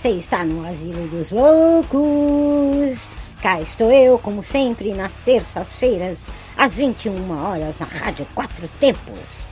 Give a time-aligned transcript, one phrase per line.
[0.00, 3.10] Você está no Asilo dos Loucos.
[3.42, 9.46] Cá estou eu, como sempre, nas terças-feiras, às 21 horas, na Rádio Quatro Tempos.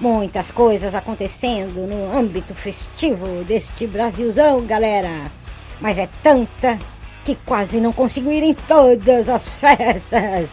[0.00, 5.30] Muitas coisas acontecendo no âmbito festivo deste Brasilzão, galera.
[5.80, 6.76] Mas é tanta
[7.24, 10.50] que quase não consigo ir em todas as festas.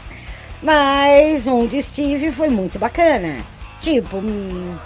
[0.61, 3.43] Mas onde estive foi muito bacana.
[3.81, 4.77] Tipo, hum,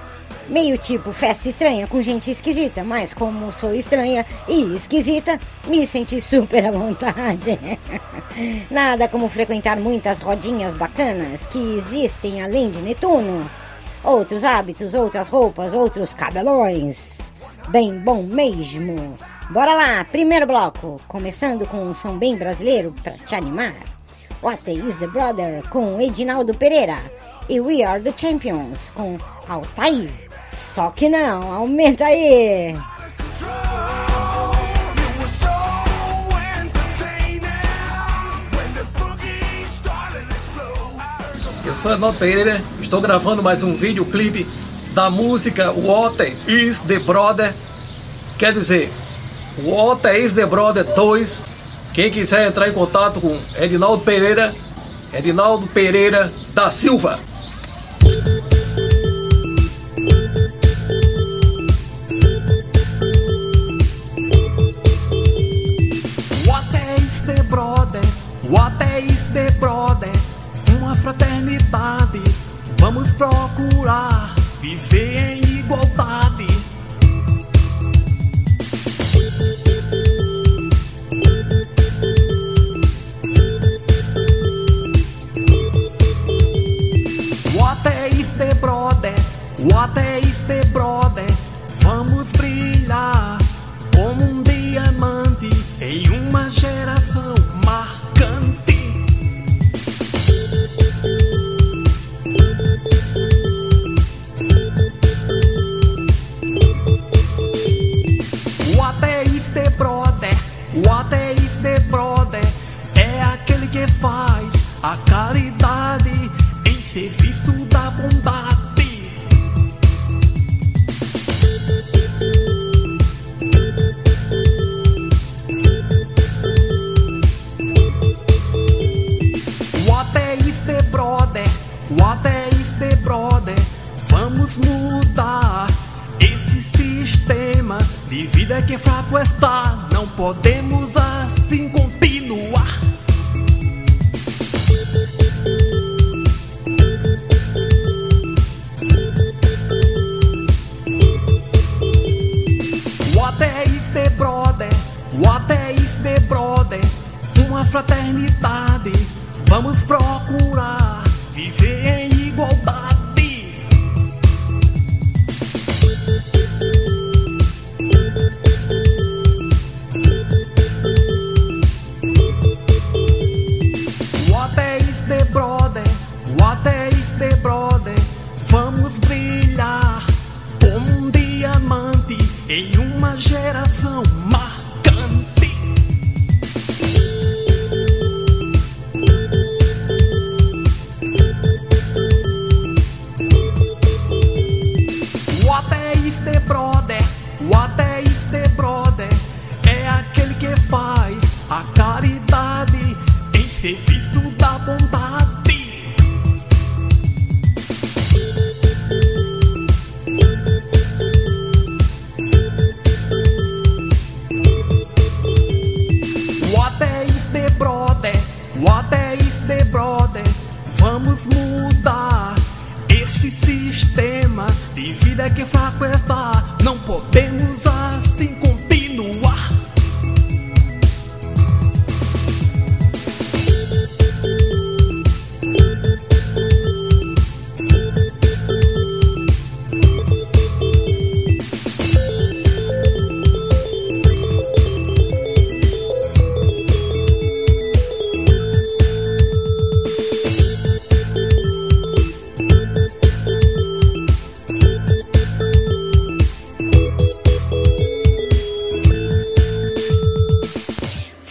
[0.49, 6.21] meio tipo festa estranha com gente esquisita, mas como sou estranha e esquisita, me senti
[6.21, 7.59] super à vontade.
[8.69, 13.49] Nada como frequentar muitas rodinhas bacanas que existem além de Netuno.
[14.03, 17.31] Outros hábitos, outras roupas, outros cabelões.
[17.69, 19.17] Bem bom mesmo.
[19.49, 23.75] Bora lá, primeiro bloco, começando com um som bem brasileiro pra te animar.
[24.41, 26.97] What is the Brother com Edinaldo Pereira
[27.49, 29.17] e We Are the Champions com
[29.49, 30.26] Altair.
[30.49, 32.75] Só que não, aumenta aí.
[41.65, 44.47] Eu sou Ednaldo Pereira, estou gravando mais um videoclipe
[44.93, 47.53] da música What is the Brother?
[48.37, 48.89] Quer dizer,
[49.63, 51.45] What is the Brother 2?
[51.93, 54.55] Quem quiser entrar em contato com Edinaldo Pereira,
[55.11, 57.19] Edinaldo Pereira da Silva.
[69.37, 70.11] The brother?
[70.77, 72.21] Uma fraternidade.
[72.79, 76.36] Vamos procurar viver em igualdade.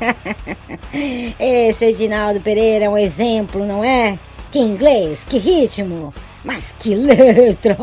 [1.38, 4.18] Esse Edinaldo Pereira é um exemplo, não é?
[4.50, 6.12] Que inglês, que ritmo,
[6.44, 7.76] mas que letra!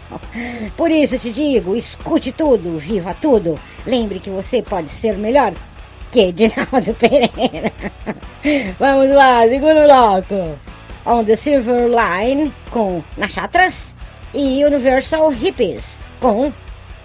[0.76, 3.58] Por isso te digo, escute tudo, viva tudo.
[3.86, 5.52] Lembre que você pode ser melhor
[6.10, 7.72] que Edinaldo Pereira.
[8.78, 10.58] Vamos lá, segundo bloco.
[11.04, 13.96] On the Silver Line com Nachatras
[14.34, 16.52] e Universal Hippies com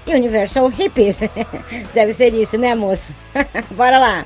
[0.07, 1.19] Universal Hippies.
[1.93, 3.13] Deve ser isso, né, moço?
[3.71, 4.25] Bora lá.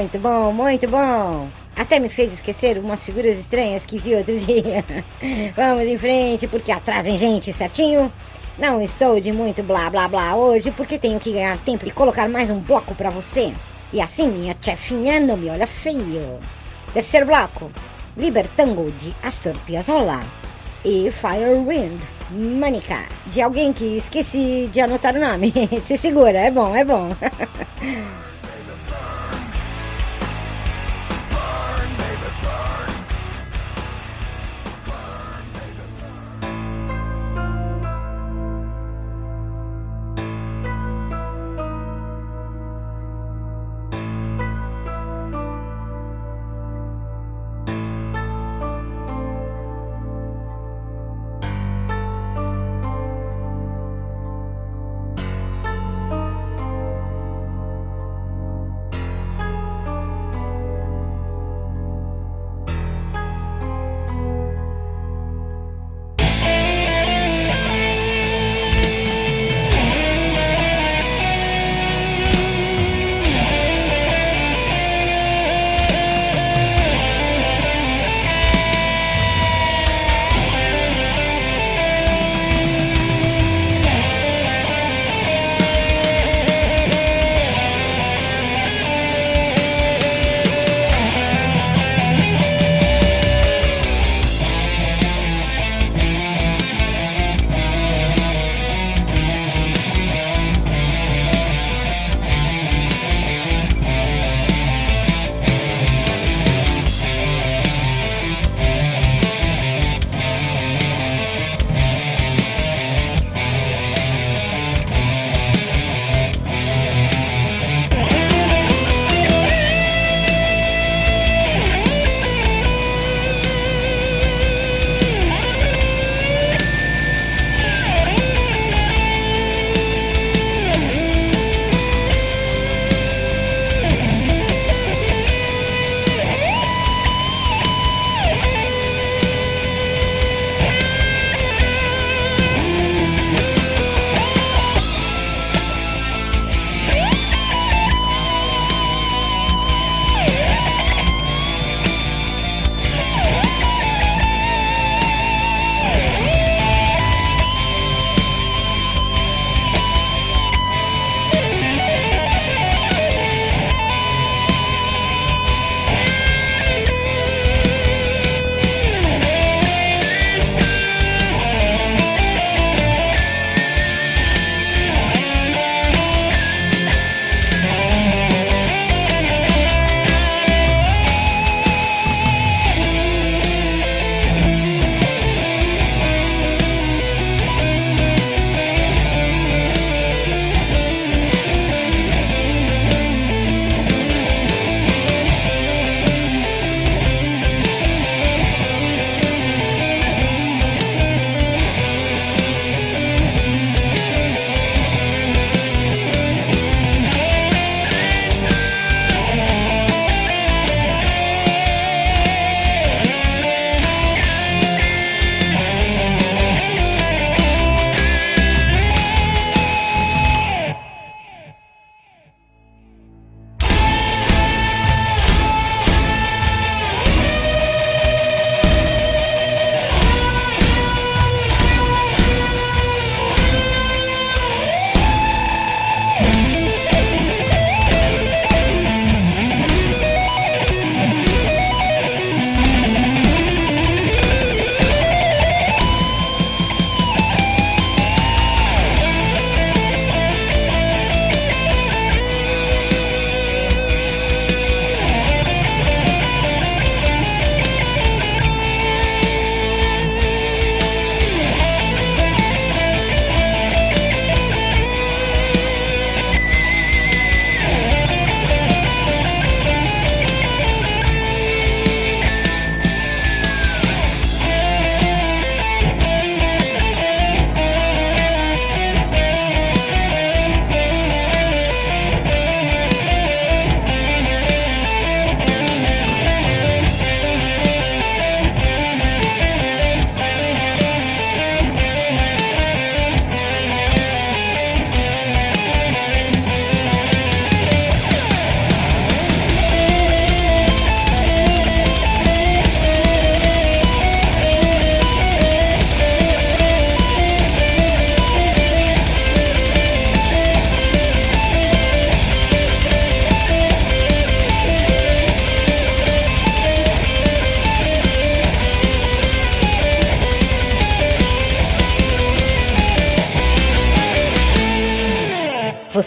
[0.00, 1.46] Muito bom, muito bom.
[1.76, 4.82] Até me fez esquecer umas figuras estranhas que vi outro dia.
[5.54, 8.10] Vamos em frente, porque atrás vem gente, certinho?
[8.58, 12.30] Não estou de muito blá blá blá hoje, porque tenho que ganhar tempo e colocar
[12.30, 13.52] mais um bloco para você.
[13.92, 16.40] E assim minha chefinha não me olha feio.
[16.94, 17.70] Terceiro bloco,
[18.16, 20.20] Libertango de Astor Piazzolla
[20.82, 25.52] e Firewind, Manica, de alguém que esqueci de anotar o nome.
[25.82, 27.10] Se segura, é bom, é bom.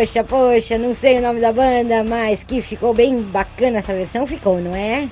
[0.00, 4.26] Poxa, poxa, não sei o nome da banda, mas que ficou bem bacana essa versão,
[4.26, 5.06] ficou, não é?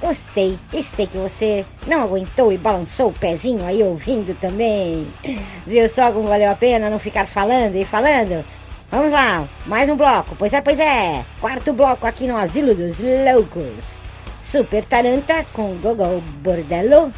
[0.00, 5.06] Gostei, e sei que você não aguentou e balançou o pezinho aí ouvindo também.
[5.64, 8.44] Viu só como valeu a pena não ficar falando e falando?
[8.90, 11.24] Vamos lá, mais um bloco, pois é, pois é.
[11.40, 14.00] Quarto bloco aqui no Asilo dos Loucos.
[14.42, 17.14] Super Taranta com Gogo Bordello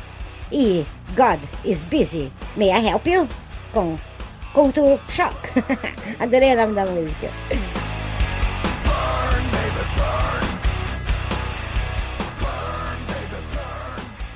[0.52, 0.84] e
[1.16, 2.30] God is Busy.
[2.54, 3.26] May I help you?
[3.72, 3.96] Com
[4.53, 5.35] Culture Shock.
[6.19, 7.29] Adorei o nome da música.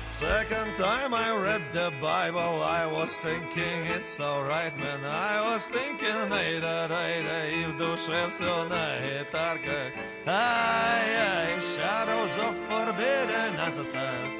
[0.08, 5.04] Second time I read the Bible, I was thinking it's alright, man.
[5.04, 9.92] I was thinking, ай да дай да и в душе все на гитарках.
[10.26, 14.36] Ай, ай, shadows of forbidden ancestors.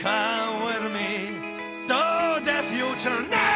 [0.00, 1.36] Come with me
[1.88, 3.55] to the future now!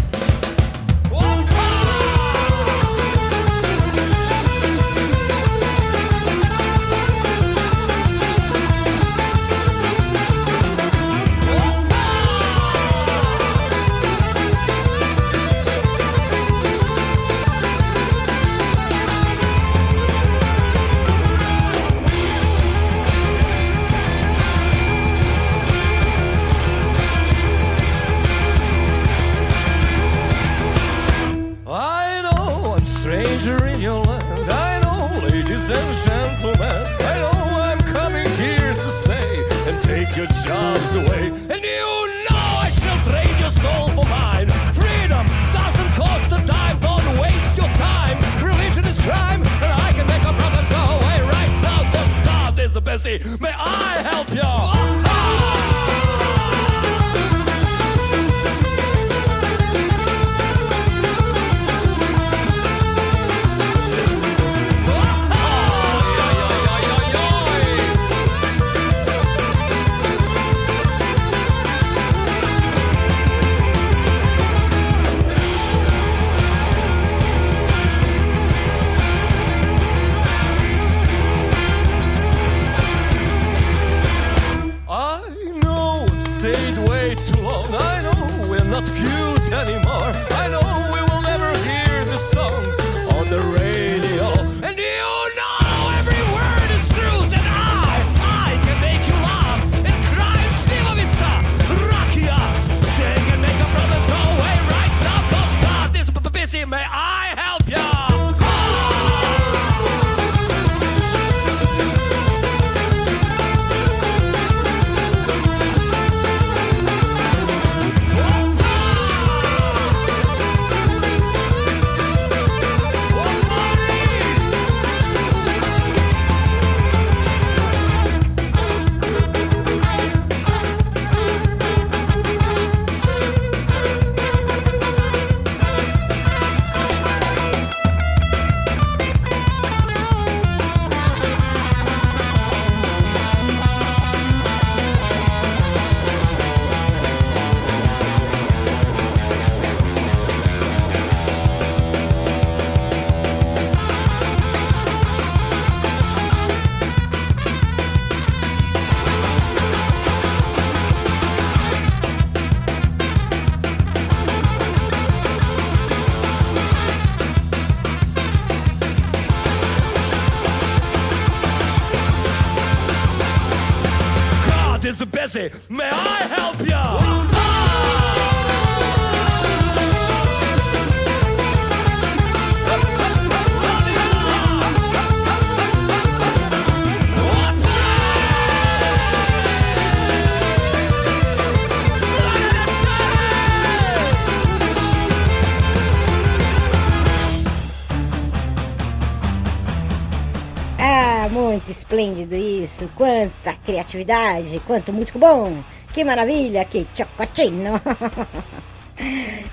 [202.01, 202.89] Esplêndido isso.
[202.95, 205.61] Quanta criatividade, quanto músico bom.
[205.93, 207.79] Que maravilha, que chocotino.